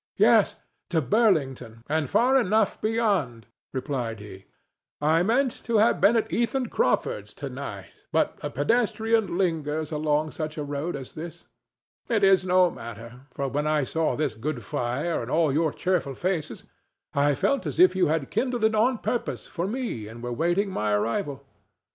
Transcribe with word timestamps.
"Yes, 0.17 0.55
to 0.89 0.99
Burlington, 0.99 1.83
and 1.87 2.09
far 2.09 2.35
enough 2.35 2.81
beyond," 2.81 3.45
replied 3.71 4.19
he. 4.19 4.45
"I 4.99 5.21
meant 5.21 5.51
to 5.65 5.77
have 5.77 6.01
been 6.01 6.15
at 6.15 6.33
Ethan 6.33 6.69
Crawford's 6.69 7.35
to 7.35 7.51
night, 7.51 8.07
but 8.11 8.35
a 8.41 8.49
pedestrian 8.49 9.37
lingers 9.37 9.91
along 9.91 10.31
such 10.31 10.57
a 10.57 10.63
road 10.63 10.95
as 10.95 11.13
this. 11.13 11.45
It 12.09 12.23
is 12.23 12.43
no 12.43 12.71
matter; 12.71 13.27
for 13.29 13.47
when 13.47 13.67
I 13.67 13.83
saw 13.83 14.15
this 14.15 14.33
good 14.33 14.63
fire 14.63 15.21
and 15.21 15.29
all 15.29 15.53
your 15.53 15.71
cheerful 15.71 16.15
faces, 16.15 16.63
I 17.13 17.35
felt 17.35 17.67
as 17.67 17.79
if 17.79 17.95
you 17.95 18.07
had 18.07 18.31
kindled 18.31 18.63
it 18.63 18.73
on 18.73 18.97
purpose 18.97 19.45
for 19.45 19.67
me 19.67 20.07
and 20.07 20.23
were 20.23 20.33
waiting 20.33 20.71
my 20.71 20.93
arrival. 20.93 21.45